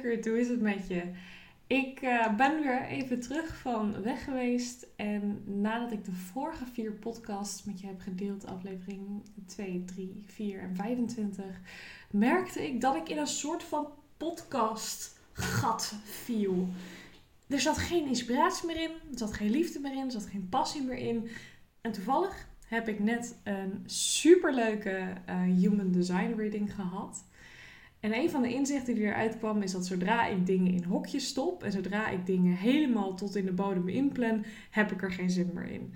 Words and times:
Hoe 0.00 0.40
is 0.40 0.48
het 0.48 0.60
met 0.60 0.88
je? 0.88 1.02
Ik 1.66 2.02
uh, 2.02 2.36
ben 2.36 2.60
weer 2.60 2.82
even 2.82 3.20
terug 3.20 3.56
van 3.56 4.02
weg 4.02 4.24
geweest. 4.24 4.86
En 4.96 5.42
nadat 5.60 5.92
ik 5.92 6.04
de 6.04 6.12
vorige 6.12 6.64
vier 6.72 6.92
podcasts 6.92 7.64
met 7.64 7.80
je 7.80 7.86
heb 7.86 8.00
gedeeld, 8.00 8.46
aflevering 8.46 9.22
2, 9.46 9.84
3, 9.84 10.22
4 10.26 10.60
en 10.60 10.76
25, 10.76 11.44
merkte 12.10 12.66
ik 12.66 12.80
dat 12.80 12.96
ik 12.96 13.08
in 13.08 13.18
een 13.18 13.26
soort 13.26 13.62
van 13.62 13.88
podcast 14.16 15.18
gat 15.32 15.94
viel. 16.04 16.68
Er 17.48 17.60
zat 17.60 17.78
geen 17.78 18.06
inspiratie 18.06 18.66
meer 18.66 18.80
in, 18.80 18.90
er 18.90 19.18
zat 19.18 19.32
geen 19.32 19.50
liefde 19.50 19.80
meer 19.80 19.94
in, 19.94 20.04
er 20.04 20.10
zat 20.10 20.26
geen 20.26 20.48
passie 20.48 20.82
meer 20.82 20.98
in. 20.98 21.28
En 21.80 21.92
toevallig 21.92 22.48
heb 22.66 22.88
ik 22.88 22.98
net 22.98 23.36
een 23.44 23.82
superleuke 23.86 25.12
uh, 25.28 25.42
human 25.42 25.92
design 25.92 26.34
reading 26.36 26.74
gehad. 26.74 27.24
En 28.02 28.14
een 28.14 28.30
van 28.30 28.42
de 28.42 28.54
inzichten 28.54 28.94
die 28.94 29.04
eruit 29.04 29.38
kwam 29.38 29.62
is 29.62 29.72
dat 29.72 29.86
zodra 29.86 30.26
ik 30.26 30.46
dingen 30.46 30.72
in 30.72 30.84
hokjes 30.84 31.26
stop 31.26 31.62
en 31.62 31.72
zodra 31.72 32.08
ik 32.08 32.26
dingen 32.26 32.56
helemaal 32.56 33.14
tot 33.14 33.36
in 33.36 33.44
de 33.44 33.52
bodem 33.52 33.88
inplan, 33.88 34.44
heb 34.70 34.92
ik 34.92 35.02
er 35.02 35.12
geen 35.12 35.30
zin 35.30 35.50
meer 35.54 35.70
in. 35.70 35.92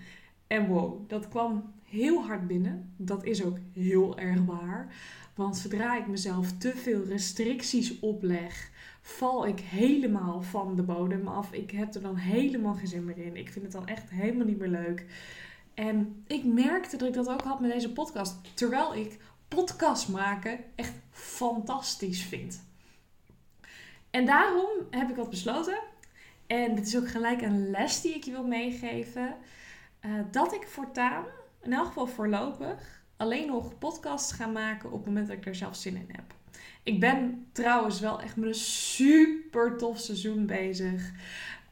En 0.47 0.67
wow, 0.67 1.09
dat 1.09 1.29
kwam 1.29 1.73
heel 1.85 2.25
hard 2.25 2.47
binnen. 2.47 2.93
Dat 2.97 3.25
is 3.25 3.45
ook 3.45 3.59
heel 3.73 4.19
erg 4.19 4.45
waar. 4.45 4.95
Want 5.35 5.57
zodra 5.57 5.99
ik 5.99 6.07
mezelf 6.07 6.53
te 6.53 6.73
veel 6.77 7.05
restricties 7.05 8.01
opleg, 8.01 8.71
val 9.01 9.47
ik 9.47 9.61
helemaal 9.61 10.43
van 10.43 10.77
de 10.77 10.83
bodem 10.83 11.29
af. 11.29 11.53
Ik 11.53 11.71
heb 11.71 11.95
er 11.95 12.03
dan 12.03 12.17
helemaal 12.17 12.75
geen 12.75 12.87
zin 12.87 13.05
meer 13.05 13.19
in. 13.19 13.37
Ik 13.37 13.51
vind 13.51 13.65
het 13.65 13.75
dan 13.75 13.87
echt 13.87 14.11
helemaal 14.11 14.47
niet 14.47 14.59
meer 14.59 14.69
leuk. 14.69 15.07
En 15.75 16.23
ik 16.27 16.45
merkte 16.45 16.97
dat 16.97 17.09
ik 17.09 17.15
dat 17.15 17.29
ook 17.29 17.43
had 17.43 17.61
met 17.61 17.73
deze 17.73 17.93
podcast. 17.93 18.37
Terwijl 18.55 18.95
ik 18.95 19.19
podcast 19.49 20.09
maken 20.09 20.59
echt 20.75 20.93
fantastisch 21.11 22.23
vind. 22.23 22.65
En 24.11 24.27
daarom 24.27 24.69
heb 24.91 25.11
ik 25.11 25.17
wat 25.17 25.31
besloten. 25.31 25.79
En 26.47 26.75
dit 26.75 26.87
is 26.87 26.97
ook 26.97 27.09
gelijk 27.09 27.43
een 27.43 27.71
les 27.71 28.01
die 28.01 28.15
ik 28.15 28.25
je 28.25 28.31
wil 28.31 28.47
meegeven. 28.47 29.37
Uh, 30.07 30.13
dat 30.31 30.55
ik 30.55 30.67
voortaan, 30.67 31.25
in 31.63 31.73
elk 31.73 31.87
geval 31.87 32.07
voorlopig, 32.07 33.03
alleen 33.17 33.47
nog 33.47 33.79
podcasts 33.79 34.33
ga 34.33 34.47
maken 34.47 34.93
op 34.93 34.97
het 34.97 35.07
moment 35.07 35.29
dat 35.29 35.37
ik 35.37 35.47
er 35.47 35.55
zelf 35.55 35.77
zin 35.77 35.97
in 35.97 36.09
heb. 36.13 36.35
Ik 36.83 37.01
ben 37.01 37.49
trouwens 37.53 38.01
wel 38.01 38.21
echt 38.21 38.37
met 38.37 38.49
een 38.49 38.55
super 38.55 39.77
tof 39.77 39.99
seizoen 39.99 40.47
bezig. 40.47 41.13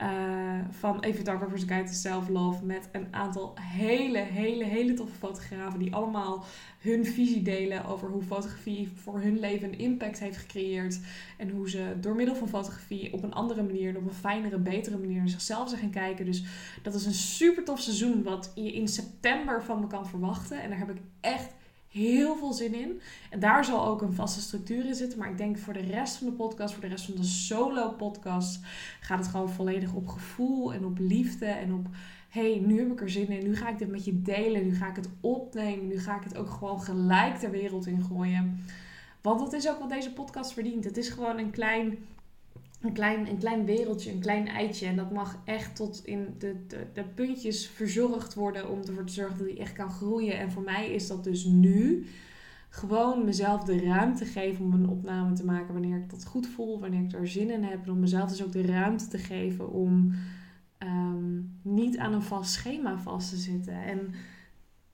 Uh, 0.02 0.58
van 0.70 1.00
Even 1.00 1.24
Darker 1.24 1.58
Guide 1.58 1.84
to 1.84 1.92
Self-Love. 1.92 2.64
Met 2.64 2.88
een 2.92 3.06
aantal 3.10 3.54
hele, 3.60 4.18
hele, 4.18 4.64
hele 4.64 4.94
toffe 4.94 5.14
fotografen. 5.14 5.78
Die 5.78 5.94
allemaal 5.94 6.44
hun 6.78 7.06
visie 7.06 7.42
delen 7.42 7.84
over 7.84 8.08
hoe 8.08 8.22
fotografie 8.22 8.88
voor 8.94 9.20
hun 9.20 9.38
leven 9.38 9.68
een 9.68 9.78
impact 9.78 10.18
heeft 10.18 10.36
gecreëerd. 10.36 11.00
En 11.38 11.50
hoe 11.50 11.70
ze 11.70 11.96
door 12.00 12.14
middel 12.14 12.34
van 12.34 12.48
fotografie 12.48 13.12
op 13.12 13.22
een 13.22 13.32
andere 13.32 13.62
manier, 13.62 13.96
op 13.96 14.06
een 14.06 14.14
fijnere, 14.14 14.58
betere 14.58 14.98
manier 14.98 15.18
naar 15.18 15.28
zichzelf 15.28 15.68
zijn 15.68 15.80
gaan 15.80 15.90
kijken. 15.90 16.24
Dus 16.24 16.44
dat 16.82 16.94
is 16.94 17.06
een 17.06 17.12
super 17.12 17.64
tof 17.64 17.80
seizoen 17.80 18.22
wat 18.22 18.52
je 18.54 18.72
in 18.72 18.88
september 18.88 19.64
van 19.64 19.80
me 19.80 19.86
kan 19.86 20.06
verwachten. 20.06 20.62
En 20.62 20.68
daar 20.68 20.78
heb 20.78 20.90
ik 20.90 21.00
echt 21.20 21.54
heel 21.94 22.36
veel 22.36 22.52
zin 22.52 22.74
in. 22.74 23.00
En 23.30 23.40
daar 23.40 23.64
zal 23.64 23.86
ook 23.86 24.02
een 24.02 24.12
vaste 24.12 24.40
structuur 24.40 24.86
in 24.86 24.94
zitten. 24.94 25.18
Maar 25.18 25.30
ik 25.30 25.38
denk 25.38 25.58
voor 25.58 25.72
de 25.72 25.80
rest 25.80 26.16
van 26.16 26.26
de 26.26 26.32
podcast, 26.32 26.72
voor 26.72 26.82
de 26.82 26.88
rest 26.88 27.04
van 27.04 27.14
de 27.14 27.24
solo 27.24 27.90
podcast, 27.90 28.60
gaat 29.00 29.18
het 29.18 29.28
gewoon 29.28 29.50
volledig 29.50 29.92
op 29.92 30.08
gevoel 30.08 30.72
en 30.72 30.84
op 30.84 30.98
liefde 30.98 31.46
en 31.46 31.72
op 31.72 31.86
hey, 32.28 32.62
nu 32.66 32.78
heb 32.78 32.90
ik 32.90 33.00
er 33.00 33.10
zin 33.10 33.28
in, 33.28 33.44
nu 33.44 33.56
ga 33.56 33.68
ik 33.68 33.78
dit 33.78 33.90
met 33.90 34.04
je 34.04 34.22
delen, 34.22 34.66
nu 34.66 34.74
ga 34.74 34.88
ik 34.88 34.96
het 34.96 35.08
opnemen, 35.20 35.86
nu 35.86 35.98
ga 35.98 36.16
ik 36.16 36.24
het 36.24 36.36
ook 36.36 36.50
gewoon 36.50 36.80
gelijk 36.80 37.36
ter 37.36 37.50
wereld 37.50 37.86
in 37.86 38.02
gooien. 38.02 38.64
Want 39.20 39.40
dat 39.40 39.52
is 39.52 39.68
ook 39.68 39.78
wat 39.78 39.88
deze 39.88 40.12
podcast 40.12 40.52
verdient. 40.52 40.84
Het 40.84 40.96
is 40.96 41.08
gewoon 41.08 41.38
een 41.38 41.50
klein 41.50 41.98
een 42.84 42.92
klein, 42.92 43.28
een 43.28 43.38
klein 43.38 43.64
wereldje, 43.64 44.12
een 44.12 44.20
klein 44.20 44.48
eitje. 44.48 44.86
En 44.86 44.96
dat 44.96 45.10
mag 45.10 45.38
echt 45.44 45.76
tot 45.76 46.04
in 46.04 46.34
de, 46.38 46.66
de, 46.66 46.86
de 46.92 47.04
puntjes 47.04 47.68
verzorgd 47.68 48.34
worden 48.34 48.70
om 48.70 48.78
ervoor 48.78 49.04
te 49.04 49.12
zorgen 49.12 49.38
dat 49.38 49.46
hij 49.46 49.58
echt 49.58 49.72
kan 49.72 49.90
groeien. 49.90 50.38
En 50.38 50.50
voor 50.50 50.62
mij 50.62 50.90
is 50.90 51.06
dat 51.06 51.24
dus 51.24 51.44
nu 51.44 52.06
gewoon 52.68 53.24
mezelf 53.24 53.64
de 53.64 53.80
ruimte 53.80 54.24
geven 54.24 54.64
om 54.64 54.72
een 54.72 54.88
opname 54.88 55.32
te 55.32 55.44
maken 55.44 55.72
wanneer 55.72 55.96
ik 55.96 56.10
dat 56.10 56.24
goed 56.24 56.46
voel, 56.46 56.80
wanneer 56.80 57.02
ik 57.02 57.12
er 57.12 57.28
zin 57.28 57.50
in 57.50 57.62
heb. 57.62 57.84
En 57.84 57.90
om 57.90 58.00
mezelf 58.00 58.30
dus 58.30 58.44
ook 58.44 58.52
de 58.52 58.66
ruimte 58.66 59.08
te 59.08 59.18
geven 59.18 59.70
om 59.70 60.14
ehm, 60.78 61.40
niet 61.62 61.98
aan 61.98 62.12
een 62.12 62.22
vast 62.22 62.52
schema 62.52 62.98
vast 62.98 63.30
te 63.30 63.36
zitten. 63.36 63.82
En 63.82 64.14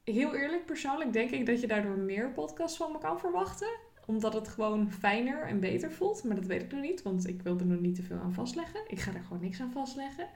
heel 0.04 0.34
eerlijk, 0.34 0.66
persoonlijk 0.66 1.12
denk 1.12 1.30
ik 1.30 1.46
dat 1.46 1.60
je 1.60 1.66
daardoor 1.66 1.98
meer 1.98 2.30
podcasts 2.30 2.76
van 2.76 2.92
me 2.92 2.98
kan 2.98 3.18
verwachten 3.18 3.68
omdat 4.10 4.34
het 4.34 4.48
gewoon 4.48 4.90
fijner 4.90 5.42
en 5.42 5.60
beter 5.60 5.92
voelt. 5.92 6.24
Maar 6.24 6.36
dat 6.36 6.46
weet 6.46 6.62
ik 6.62 6.72
nog 6.72 6.80
niet, 6.80 7.02
want 7.02 7.26
ik 7.26 7.42
wil 7.42 7.58
er 7.58 7.66
nog 7.66 7.80
niet 7.80 7.94
te 7.94 8.02
veel 8.02 8.18
aan 8.18 8.34
vastleggen. 8.34 8.80
Ik 8.86 9.00
ga 9.00 9.14
er 9.14 9.22
gewoon 9.22 9.42
niks 9.42 9.60
aan 9.60 9.72
vastleggen. 9.72 10.28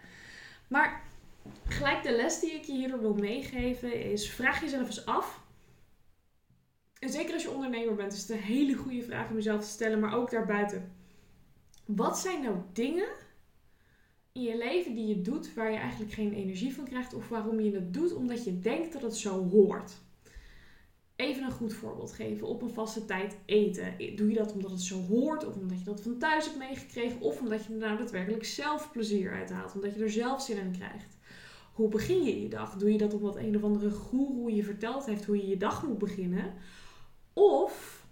Maar 0.69 1.03
gelijk 1.65 2.03
de 2.03 2.17
les 2.17 2.41
die 2.41 2.53
ik 2.53 2.65
je 2.65 2.73
hierdoor 2.73 3.01
wil 3.01 3.15
meegeven 3.15 4.11
is: 4.11 4.31
vraag 4.31 4.61
jezelf 4.61 4.87
eens 4.87 5.07
af. 5.07 5.43
En 6.99 7.11
zeker 7.11 7.33
als 7.35 7.43
je 7.43 7.51
ondernemer 7.51 7.95
bent, 7.95 8.13
is 8.13 8.21
het 8.21 8.31
een 8.31 8.43
hele 8.43 8.75
goede 8.75 9.03
vraag 9.03 9.29
om 9.29 9.35
jezelf 9.35 9.61
te 9.61 9.71
stellen, 9.71 10.01
maar 10.01 10.15
ook 10.15 10.31
daarbuiten. 10.31 10.93
Wat 11.87 12.19
zijn 12.19 12.43
nou 12.43 12.57
dingen 12.73 13.09
in 14.33 14.43
je 14.43 14.57
leven 14.57 14.95
die 14.95 15.07
je 15.07 15.21
doet 15.21 15.55
waar 15.55 15.71
je 15.71 15.79
eigenlijk 15.79 16.13
geen 16.13 16.33
energie 16.33 16.75
van 16.75 16.85
krijgt, 16.85 17.15
of 17.15 17.29
waarom 17.29 17.61
je 17.61 17.75
het 17.75 17.95
doet 17.95 18.15
omdat 18.15 18.45
je 18.45 18.59
denkt 18.59 18.93
dat 18.93 19.03
het 19.03 19.17
zo 19.17 19.49
hoort? 19.49 20.03
Even 21.17 21.45
een 21.45 21.51
goed 21.51 21.73
voorbeeld 21.73 22.13
geven. 22.13 22.47
Op 22.47 22.63
een 22.63 22.71
vaste 22.71 23.05
tijd 23.05 23.37
eten. 23.45 24.17
Doe 24.17 24.29
je 24.29 24.37
dat 24.37 24.53
omdat 24.53 24.71
het 24.71 24.81
zo 24.81 25.01
hoort? 25.01 25.47
Of 25.47 25.57
omdat 25.57 25.79
je 25.79 25.85
dat 25.85 26.01
van 26.01 26.19
thuis 26.19 26.45
hebt 26.45 26.59
meegekregen? 26.59 27.21
Of 27.21 27.41
omdat 27.41 27.65
je 27.65 27.73
er 27.73 27.79
nou 27.79 27.99
daadwerkelijk 27.99 28.45
zelf 28.45 28.93
plezier 28.93 29.33
uit 29.33 29.51
haalt? 29.51 29.75
Omdat 29.75 29.95
je 29.95 30.03
er 30.03 30.11
zelf 30.11 30.43
zin 30.43 30.57
in 30.57 30.73
krijgt? 30.73 31.17
Hoe 31.73 31.89
begin 31.89 32.23
je 32.25 32.43
je 32.43 32.49
dag? 32.49 32.77
Doe 32.77 32.93
je 32.93 32.99
dat 32.99 33.15
omdat 33.15 33.37
een 33.37 33.57
of 33.57 33.63
andere 33.63 33.91
goeroe 33.91 34.55
je 34.55 34.65
verteld 34.65 35.07
heeft 35.07 35.25
hoe 35.25 35.37
je 35.37 35.49
je 35.49 35.57
dag 35.57 35.87
moet 35.87 35.99
beginnen? 35.99 36.55
Of 37.33 38.05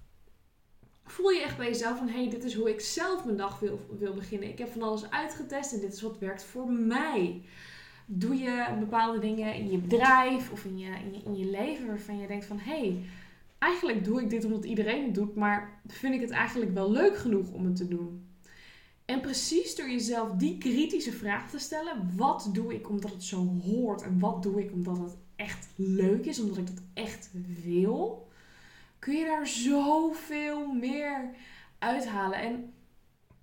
voel 1.05 1.31
je 1.31 1.43
echt 1.43 1.57
bij 1.57 1.67
jezelf 1.67 1.99
van... 1.99 2.09
hé, 2.09 2.21
hey, 2.21 2.31
dit 2.31 2.45
is 2.45 2.55
hoe 2.55 2.71
ik 2.71 2.81
zelf 2.81 3.25
mijn 3.25 3.37
dag 3.37 3.59
wil, 3.59 3.81
wil 3.99 4.15
beginnen. 4.15 4.49
Ik 4.49 4.59
heb 4.59 4.73
van 4.73 4.83
alles 4.83 5.11
uitgetest 5.11 5.73
en 5.73 5.81
dit 5.81 5.93
is 5.93 6.03
wat 6.03 6.19
werkt 6.19 6.45
voor 6.45 6.73
mij 6.73 7.43
doe 8.07 8.37
je 8.37 8.77
bepaalde 8.79 9.19
dingen 9.19 9.55
in 9.55 9.71
je 9.71 9.79
bedrijf 9.79 10.51
of 10.53 10.65
in 10.65 10.79
je, 10.79 10.91
in 11.25 11.37
je, 11.37 11.51
leven 11.51 11.87
waarvan 11.87 12.19
je 12.19 12.27
denkt 12.27 12.45
van 12.45 12.59
hé, 12.59 12.79
hey, 12.79 13.05
eigenlijk 13.59 14.05
doe 14.05 14.21
ik 14.21 14.31
dit 14.31 14.45
omdat 14.45 14.65
iedereen 14.65 15.05
het 15.05 15.15
doet, 15.15 15.35
maar 15.35 15.81
vind 15.87 16.15
ik 16.15 16.21
het 16.21 16.31
eigenlijk 16.31 16.75
wel 16.75 16.91
leuk 16.91 17.17
genoeg 17.17 17.53
om 17.53 17.65
het 17.65 17.77
te 17.77 17.89
doen? 17.89 18.27
En 19.05 19.21
precies 19.21 19.77
door 19.77 19.91
jezelf 19.91 20.31
die 20.31 20.59
kritische 20.59 21.13
vraag 21.13 21.51
te 21.51 21.59
stellen: 21.59 22.11
wat 22.17 22.51
doe 22.53 22.75
ik 22.75 22.89
omdat 22.89 23.11
het 23.11 23.25
zo 23.25 23.61
hoort 23.65 24.03
en 24.03 24.19
wat 24.19 24.43
doe 24.43 24.61
ik 24.61 24.73
omdat 24.73 24.99
het 24.99 25.17
echt 25.37 25.69
leuk 25.77 26.27
is, 26.27 26.41
omdat 26.41 26.57
ik 26.57 26.67
dat 26.67 26.83
echt 26.95 27.31
wil, 27.65 28.29
kun 28.99 29.15
je 29.15 29.25
daar 29.25 29.47
zoveel 29.47 30.73
meer 30.73 31.31
uithalen. 31.79 32.39
En 32.39 32.73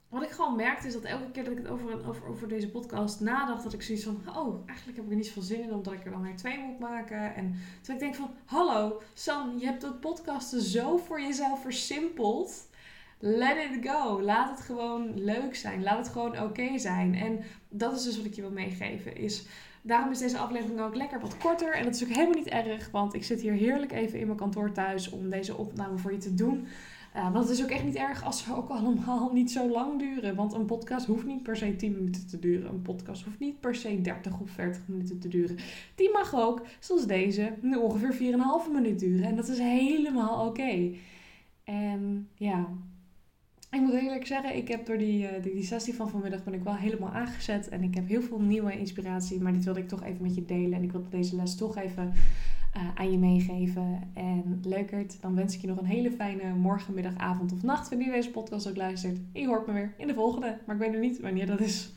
wat 0.10 0.24
ik 0.24 0.30
gewoon 0.30 0.56
merkte 0.56 0.88
is 0.88 0.94
dat 0.94 1.04
elke 1.04 1.32
keer 1.32 1.44
dat 1.44 1.52
ik 1.52 1.58
het 1.58 1.68
over, 1.68 2.08
over, 2.08 2.28
over 2.28 2.48
deze 2.48 2.70
podcast 2.70 3.20
nadacht, 3.20 3.64
dat 3.64 3.74
ik 3.74 3.82
zoiets 3.82 4.04
van, 4.04 4.22
oh, 4.36 4.68
eigenlijk 4.68 4.98
heb 4.98 5.06
ik 5.06 5.12
er 5.12 5.18
niet 5.18 5.26
zoveel 5.26 5.42
zin 5.42 5.62
in, 5.62 5.74
omdat 5.74 5.94
ik 5.94 6.06
er 6.06 6.12
dan 6.12 6.22
weer 6.22 6.36
twee 6.36 6.60
moet 6.60 6.80
maken. 6.80 7.36
En 7.36 7.56
toen 7.82 7.94
ik 7.94 8.02
denk 8.02 8.16
van, 8.16 8.30
hallo, 8.46 9.02
San, 9.14 9.60
je 9.60 9.66
hebt 9.66 9.82
het 9.82 10.00
podcasten 10.00 10.62
zo 10.62 10.98
voor 10.98 11.22
jezelf 11.22 11.62
versimpeld. 11.62 12.68
Let 13.20 13.58
it 13.58 13.90
go. 13.90 14.22
Laat 14.22 14.50
het 14.50 14.60
gewoon 14.66 15.24
leuk 15.24 15.56
zijn. 15.56 15.84
Laat 15.84 15.98
het 15.98 16.10
gewoon 16.10 16.42
oké 16.42 16.78
zijn. 16.78 17.16
En 17.16 17.40
dat 17.70 17.96
is 17.96 18.04
dus 18.04 18.18
wat 18.18 18.26
ik 18.26 18.34
je 18.34 18.42
wil 18.42 18.52
meegeven. 18.52 19.16
Is, 19.16 19.46
daarom 19.82 20.12
is 20.12 20.20
deze 20.20 20.38
aflevering 20.38 20.82
ook 20.82 20.96
lekker 20.96 21.20
wat 21.20 21.38
korter. 21.38 21.74
En 21.74 21.84
dat 21.84 21.96
is 21.96 22.04
ook 22.04 22.10
helemaal 22.10 22.38
niet 22.38 22.48
erg, 22.48 22.92
want 22.92 23.14
ik 23.14 23.24
zit 23.24 23.42
hier 23.42 23.54
heerlijk 23.54 23.92
even 23.92 24.20
in 24.20 24.26
mijn 24.26 24.38
kantoor 24.38 24.72
thuis 24.72 25.10
om 25.10 25.30
deze 25.30 25.58
opname 25.58 25.98
voor 25.98 26.12
je 26.12 26.18
te 26.18 26.34
doen. 26.34 26.68
Uh, 27.16 27.34
want 27.34 27.48
het 27.48 27.58
is 27.58 27.64
ook 27.64 27.70
echt 27.70 27.84
niet 27.84 27.96
erg 27.96 28.24
als 28.24 28.44
ze 28.44 28.56
ook 28.56 28.70
allemaal 28.70 29.32
niet 29.34 29.52
zo 29.52 29.70
lang 29.70 30.00
duren. 30.00 30.36
Want 30.36 30.54
een 30.54 30.66
podcast 30.66 31.06
hoeft 31.06 31.26
niet 31.26 31.44
per 31.44 31.58
se 31.58 31.76
10 31.76 31.94
minuten 31.94 32.28
te 32.28 32.40
duren. 32.40 32.70
Een 32.70 32.82
podcast 32.82 33.24
hoeft 33.24 33.40
niet 33.40 33.60
per 33.60 33.76
se 33.76 34.02
30 34.02 34.40
of 34.40 34.50
40 34.50 34.82
minuten 34.86 35.20
te 35.20 35.28
duren. 35.28 35.58
Die 35.96 36.12
mag 36.12 36.36
ook, 36.36 36.66
zoals 36.80 37.08
deze, 37.08 37.54
nu 37.62 37.76
ongeveer 37.76 38.34
4,5 38.68 38.72
minuut 38.72 39.00
duren. 39.00 39.26
En 39.26 39.36
dat 39.36 39.48
is 39.48 39.58
helemaal 39.58 40.48
oké. 40.48 40.92
En 41.64 42.30
ja, 42.36 42.68
ik 43.72 43.82
moet 43.82 43.94
eerlijk 43.94 44.28
zeggen, 44.28 44.56
ik 44.56 44.68
heb 44.68 44.86
door 44.86 44.98
die, 44.98 45.24
uh, 45.24 45.44
die, 45.44 45.54
die, 45.54 45.64
sessie 45.64 45.94
van 45.94 46.10
vanmiddag 46.10 46.44
ben 46.44 46.54
ik 46.54 46.64
wel 46.64 46.76
helemaal 46.76 47.10
aangezet. 47.10 47.70
En 47.70 47.84
ik 47.84 47.96
heb 47.96 48.08
heel 48.08 48.22
veel 48.22 48.40
nieuwe 48.40 48.80
inspiratie. 48.80 49.42
Maar 49.42 49.54
dit 49.54 49.64
wilde 49.64 49.80
ik 49.80 49.88
toch 49.88 50.04
even 50.04 50.22
met 50.22 50.36
je 50.36 50.46
delen. 50.46 50.74
En 50.74 50.84
ik 50.84 50.92
wilde 50.92 51.10
deze 51.10 51.36
les 51.36 51.56
toch 51.56 51.78
even 51.78 52.14
uh, 52.76 52.82
aan 52.96 53.12
je 53.12 53.18
meegeven. 53.18 54.02
En 54.14 54.60
leukert, 54.64 55.22
dan 55.22 55.36
wens 55.36 55.56
ik 55.56 55.62
je 55.62 55.68
nog 55.68 55.78
een 55.78 55.86
hele 55.86 56.12
fijne 56.12 56.54
morgen, 56.54 56.94
middag, 56.94 57.18
avond 57.18 57.54
of 57.54 57.64
nacht. 57.64 57.90
Wanneer 57.90 58.08
je 58.08 58.14
deze 58.14 58.32
podcast 58.32 58.70
ook 58.70 58.78
luistert. 58.78 59.20
Je 59.34 59.48
hoort 59.48 59.68
me 59.68 59.74
weer 59.74 59.94
in 59.98 60.08
de 60.08 60.14
volgende. 60.14 60.58
Maar 60.66 60.76
ik 60.76 60.82
weet 60.82 60.92
nog 60.92 61.02
niet 61.02 61.20
wanneer 61.20 61.46
dat 61.46 61.60
is. 61.60 61.92